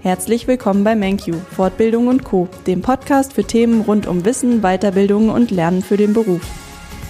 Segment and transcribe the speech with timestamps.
[0.00, 5.28] Herzlich willkommen bei MenQ, Fortbildung und Co., dem Podcast für Themen rund um Wissen, Weiterbildung
[5.28, 6.40] und Lernen für den Beruf.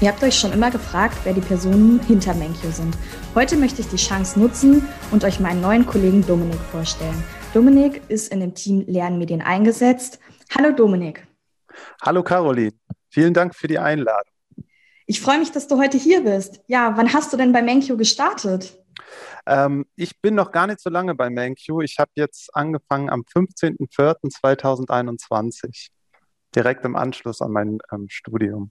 [0.00, 2.96] Ihr habt euch schon immer gefragt, wer die Personen hinter MenQ sind.
[3.34, 7.22] Heute möchte ich die Chance nutzen und euch meinen neuen Kollegen Dominik vorstellen.
[7.52, 10.18] Dominik ist in dem Team Lernmedien eingesetzt.
[10.56, 11.26] Hallo Dominik.
[12.00, 12.72] Hallo Caroline,
[13.10, 14.32] vielen Dank für die Einladung.
[15.04, 16.62] Ich freue mich, dass du heute hier bist.
[16.68, 18.78] Ja, wann hast du denn bei MenQ gestartet?
[19.48, 21.80] Ähm, ich bin noch gar nicht so lange bei MenQ.
[21.82, 25.88] Ich habe jetzt angefangen am 15.04.2021,
[26.54, 28.68] direkt im Anschluss an mein ähm, Studium.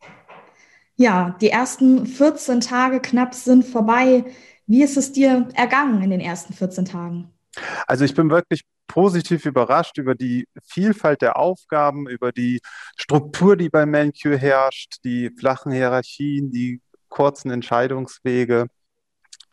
[0.96, 4.26] Ja, die ersten 14 Tage knapp sind vorbei.
[4.68, 7.34] Wie ist es dir ergangen in den ersten 14 Tagen?
[7.88, 12.60] Also ich bin wirklich positiv überrascht über die Vielfalt der Aufgaben, über die
[12.96, 18.68] Struktur, die bei MenQ herrscht, die flachen Hierarchien, die kurzen Entscheidungswege.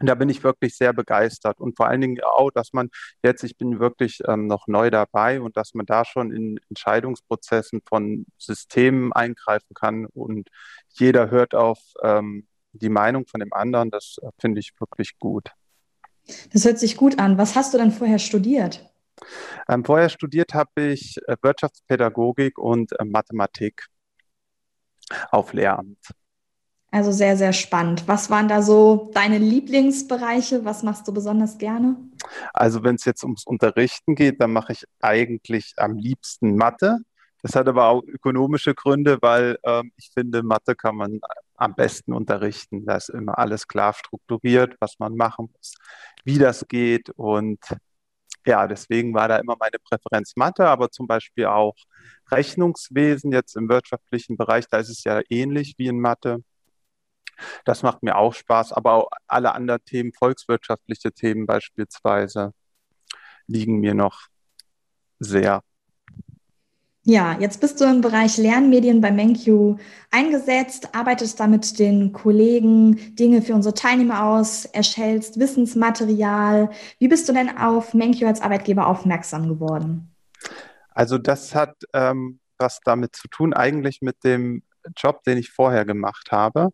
[0.00, 2.90] Da bin ich wirklich sehr begeistert und vor allen Dingen auch, dass man
[3.22, 7.80] jetzt, ich bin wirklich ähm, noch neu dabei und dass man da schon in Entscheidungsprozessen
[7.86, 10.48] von Systemen eingreifen kann und
[10.90, 13.90] jeder hört auf ähm, die Meinung von dem anderen.
[13.90, 15.50] Das äh, finde ich wirklich gut.
[16.52, 17.38] Das hört sich gut an.
[17.38, 18.90] Was hast du dann vorher studiert?
[19.68, 23.86] Ähm, vorher studiert habe ich äh, Wirtschaftspädagogik und äh, Mathematik
[25.30, 25.98] auf Lehramt.
[26.94, 28.06] Also sehr, sehr spannend.
[28.06, 30.64] Was waren da so deine Lieblingsbereiche?
[30.64, 31.96] Was machst du besonders gerne?
[32.52, 36.98] Also wenn es jetzt ums Unterrichten geht, dann mache ich eigentlich am liebsten Mathe.
[37.42, 41.18] Das hat aber auch ökonomische Gründe, weil ähm, ich finde, Mathe kann man
[41.56, 42.86] am besten unterrichten.
[42.86, 45.74] Da ist immer alles klar strukturiert, was man machen muss,
[46.22, 47.10] wie das geht.
[47.10, 47.58] Und
[48.46, 51.74] ja, deswegen war da immer meine Präferenz Mathe, aber zum Beispiel auch
[52.30, 56.44] Rechnungswesen jetzt im wirtschaftlichen Bereich, da ist es ja ähnlich wie in Mathe.
[57.64, 62.52] Das macht mir auch Spaß, aber auch alle anderen Themen, volkswirtschaftliche Themen beispielsweise,
[63.46, 64.28] liegen mir noch
[65.18, 65.62] sehr.
[67.06, 69.78] Ja, jetzt bist du im Bereich Lernmedien bei MenQ
[70.10, 76.70] eingesetzt, arbeitest da mit den Kollegen Dinge für unsere Teilnehmer aus, erstellst Wissensmaterial.
[76.98, 80.14] Wie bist du denn auf MenQ als Arbeitgeber aufmerksam geworden?
[80.92, 84.62] Also das hat ähm, was damit zu tun, eigentlich mit dem
[84.96, 86.70] Job, den ich vorher gemacht habe.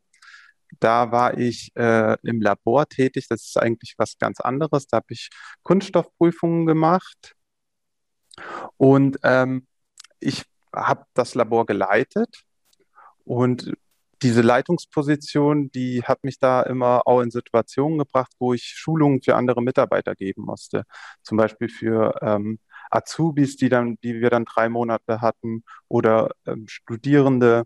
[0.78, 3.26] Da war ich äh, im Labor tätig.
[3.28, 4.86] Das ist eigentlich was ganz anderes.
[4.86, 5.30] Da habe ich
[5.62, 7.34] Kunststoffprüfungen gemacht.
[8.76, 9.66] Und ähm,
[10.20, 10.44] ich
[10.74, 12.44] habe das Labor geleitet
[13.24, 13.72] und
[14.22, 19.34] diese Leitungsposition, die hat mich da immer auch in Situationen gebracht, wo ich Schulungen für
[19.34, 20.84] andere Mitarbeiter geben musste.
[21.22, 22.58] Zum Beispiel für ähm,
[22.90, 27.64] Azubis, die dann, die wir dann drei Monate hatten, oder ähm, Studierende,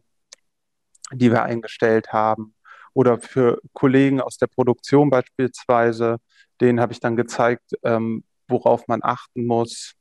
[1.12, 2.54] die wir eingestellt haben
[2.94, 6.18] oder für Kollegen aus der Produktion beispielsweise,
[6.60, 9.94] denen habe ich dann gezeigt, ähm, worauf man achten muss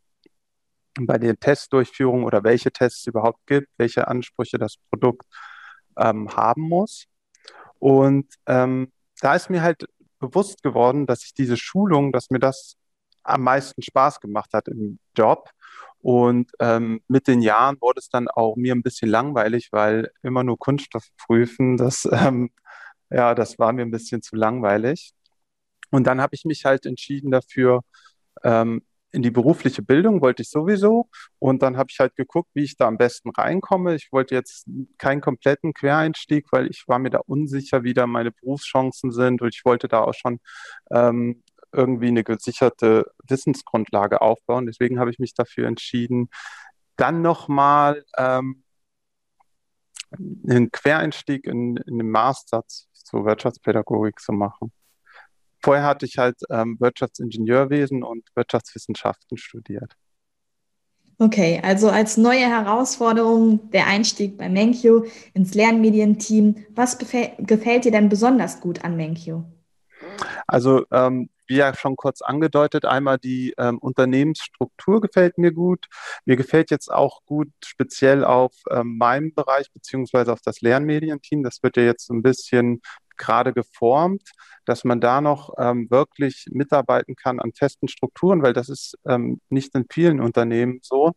[0.99, 5.25] bei den Testdurchführungen oder welche Tests es überhaupt gibt, welche Ansprüche das Produkt
[5.97, 7.05] ähm, haben muss.
[7.79, 9.87] Und ähm, da ist mir halt
[10.19, 12.75] bewusst geworden, dass ich diese Schulung, dass mir das
[13.23, 15.49] am meisten Spaß gemacht hat im Job.
[15.99, 20.43] Und ähm, mit den Jahren wurde es dann auch mir ein bisschen langweilig, weil immer
[20.43, 22.51] nur Kunststoff prüfen, das ähm,
[23.13, 25.13] ja, das war mir ein bisschen zu langweilig.
[25.91, 27.81] Und dann habe ich mich halt entschieden dafür,
[28.43, 28.81] ähm,
[29.11, 31.07] in die berufliche Bildung wollte ich sowieso.
[31.37, 33.93] Und dann habe ich halt geguckt, wie ich da am besten reinkomme.
[33.95, 38.31] Ich wollte jetzt keinen kompletten Quereinstieg, weil ich war mir da unsicher, wie da meine
[38.31, 39.43] Berufschancen sind.
[39.43, 40.39] Und ich wollte da auch schon
[40.91, 44.65] ähm, irgendwie eine gesicherte Wissensgrundlage aufbauen.
[44.65, 46.29] Deswegen habe ich mich dafür entschieden,
[46.95, 48.63] dann nochmal ähm,
[50.47, 52.63] einen Quereinstieg in, in den Master
[53.13, 54.71] zur Wirtschaftspädagogik zu machen.
[55.61, 59.93] Vorher hatte ich halt ähm, Wirtschaftsingenieurwesen und Wirtschaftswissenschaften studiert.
[61.19, 66.65] Okay, also als neue Herausforderung der Einstieg bei Menkyo ins Lernmedienteam.
[66.69, 69.45] Was gefällt dir denn besonders gut an Menkyo?
[70.47, 75.87] Also ähm, wie ja schon kurz angedeutet, einmal die ähm, Unternehmensstruktur gefällt mir gut.
[76.25, 81.43] Mir gefällt jetzt auch gut speziell auf ähm, meinem Bereich beziehungsweise auf das Lernmedienteam.
[81.43, 82.81] Das wird ja jetzt ein bisschen
[83.17, 84.31] gerade geformt,
[84.65, 89.39] dass man da noch ähm, wirklich mitarbeiten kann an festen Strukturen, weil das ist ähm,
[89.49, 91.13] nicht in vielen Unternehmen so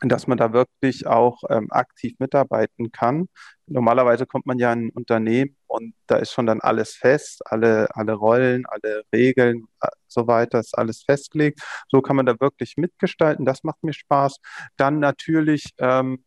[0.00, 3.28] dass man da wirklich auch ähm, aktiv mitarbeiten kann.
[3.66, 7.88] Normalerweise kommt man ja in ein Unternehmen und da ist schon dann alles fest, alle,
[7.94, 11.60] alle Rollen, alle Regeln, äh, so weiter, ist alles festgelegt.
[11.88, 13.44] So kann man da wirklich mitgestalten.
[13.44, 14.36] Das macht mir Spaß.
[14.76, 16.24] Dann natürlich, ähm,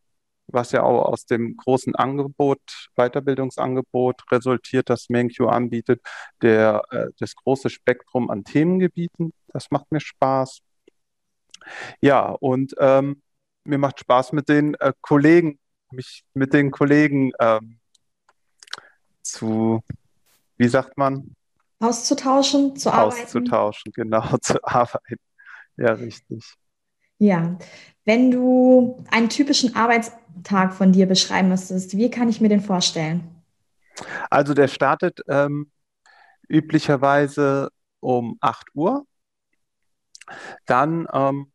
[0.47, 2.59] was ja auch aus dem großen Angebot,
[2.95, 6.01] Weiterbildungsangebot resultiert, das MenQ anbietet,
[6.41, 9.33] der, äh, das große Spektrum an Themengebieten.
[9.47, 10.59] Das macht mir Spaß.
[12.01, 13.21] Ja, und ähm,
[13.63, 15.60] mir macht Spaß mit den äh, Kollegen,
[15.92, 17.80] mich mit den Kollegen ähm,
[19.22, 19.84] zu,
[20.58, 21.36] wie sagt man?
[21.80, 23.24] Auszutauschen, zu arbeiten.
[23.24, 25.19] Auszutauschen, genau, zu arbeiten.
[25.78, 26.46] Ja, richtig.
[27.18, 27.58] Ja,
[28.06, 33.44] wenn du einen typischen Arbeitstag von dir beschreiben müsstest, wie kann ich mir den vorstellen?
[34.30, 35.72] Also der startet ähm,
[36.48, 37.69] üblicherweise
[38.00, 39.06] um 8 Uhr.
[40.66, 41.52] Dann ähm,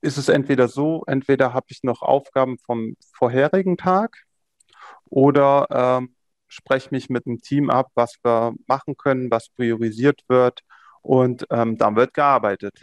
[0.00, 4.24] ist es entweder so, entweder habe ich noch Aufgaben vom vorherigen Tag
[5.06, 6.14] oder ähm,
[6.46, 10.60] spreche mich mit dem Team ab, was wir machen können, was priorisiert wird
[11.02, 12.80] und ähm, dann wird gearbeitet.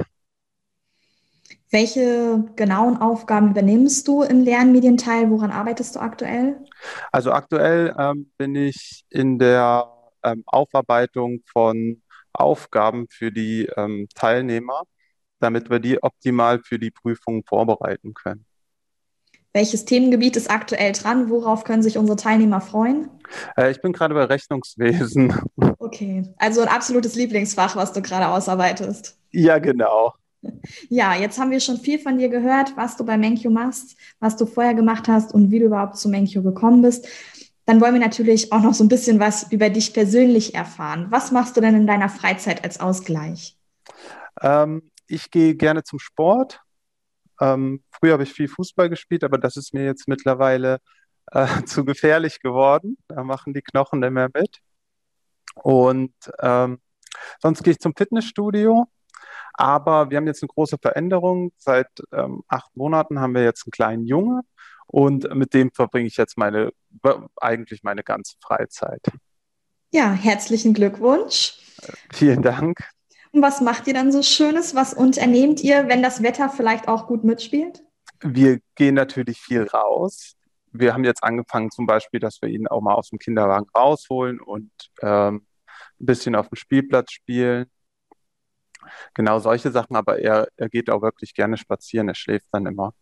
[1.69, 5.29] Welche genauen Aufgaben übernimmst du im Lernmedienteil?
[5.29, 6.63] Woran arbeitest du aktuell?
[7.11, 9.91] Also aktuell ähm, bin ich in der
[10.23, 12.01] ähm, Aufarbeitung von
[12.33, 14.83] Aufgaben für die ähm, Teilnehmer,
[15.39, 18.45] damit wir die optimal für die Prüfung vorbereiten können.
[19.55, 21.29] Welches Themengebiet ist aktuell dran?
[21.29, 23.09] Worauf können sich unsere Teilnehmer freuen?
[23.55, 25.33] Äh, ich bin gerade bei Rechnungswesen.
[25.79, 29.17] Okay, also ein absolutes Lieblingsfach, was du gerade ausarbeitest.
[29.31, 30.13] Ja, genau.
[30.89, 34.35] Ja, jetzt haben wir schon viel von dir gehört, was du bei Menkyo machst, was
[34.35, 37.07] du vorher gemacht hast und wie du überhaupt zu Menkyo gekommen bist.
[37.65, 41.07] Dann wollen wir natürlich auch noch so ein bisschen was über dich persönlich erfahren.
[41.09, 43.57] Was machst du denn in deiner Freizeit als Ausgleich?
[44.41, 46.61] Ähm, ich gehe gerne zum Sport.
[47.39, 50.79] Ähm, früher habe ich viel Fußball gespielt, aber das ist mir jetzt mittlerweile
[51.31, 52.97] äh, zu gefährlich geworden.
[53.07, 54.59] Da machen die Knochen nicht mehr mit.
[55.55, 56.79] Und ähm,
[57.41, 58.85] sonst gehe ich zum Fitnessstudio.
[59.53, 61.51] Aber wir haben jetzt eine große Veränderung.
[61.57, 64.41] Seit ähm, acht Monaten haben wir jetzt einen kleinen Junge
[64.87, 66.71] und mit dem verbringe ich jetzt meine,
[67.37, 69.01] eigentlich meine ganze Freizeit.
[69.91, 71.57] Ja, herzlichen Glückwunsch.
[71.81, 72.89] Äh, vielen Dank.
[73.41, 74.75] Was macht ihr dann so Schönes?
[74.75, 77.83] Was unternehmt ihr, wenn das Wetter vielleicht auch gut mitspielt?
[78.21, 80.35] Wir gehen natürlich viel raus.
[80.71, 84.39] Wir haben jetzt angefangen zum Beispiel, dass wir ihn auch mal aus dem Kinderwagen rausholen
[84.39, 84.71] und
[85.01, 85.45] ähm,
[85.99, 87.65] ein bisschen auf dem Spielplatz spielen.
[89.13, 92.93] Genau solche Sachen, aber er, er geht auch wirklich gerne spazieren, er schläft dann immer.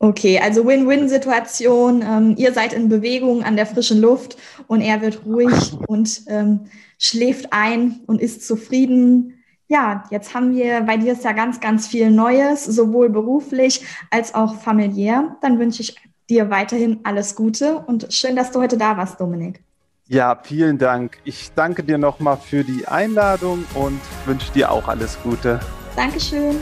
[0.00, 2.02] Okay, also Win-Win-Situation.
[2.02, 4.36] Ähm, ihr seid in Bewegung an der frischen Luft
[4.68, 6.66] und er wird ruhig und ähm,
[6.98, 9.42] schläft ein und ist zufrieden.
[9.66, 14.34] Ja, jetzt haben wir bei dir ist ja ganz, ganz viel Neues, sowohl beruflich als
[14.34, 15.36] auch familiär.
[15.42, 15.96] Dann wünsche ich
[16.30, 19.60] dir weiterhin alles Gute und schön, dass du heute da warst, Dominik.
[20.06, 21.18] Ja, vielen Dank.
[21.24, 25.60] Ich danke dir nochmal für die Einladung und wünsche dir auch alles Gute.
[25.96, 26.60] Dankeschön.